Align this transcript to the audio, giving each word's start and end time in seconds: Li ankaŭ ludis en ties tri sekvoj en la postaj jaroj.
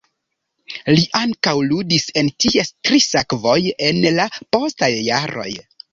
Li 0.93 1.03
ankaŭ 1.19 1.53
ludis 1.67 2.07
en 2.21 2.31
ties 2.45 2.71
tri 2.89 2.99
sekvoj 3.09 3.59
en 3.89 4.01
la 4.21 4.27
postaj 4.57 4.91
jaroj. 4.95 5.51